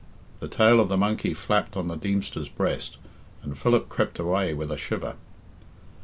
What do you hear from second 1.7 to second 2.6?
on the Deemster's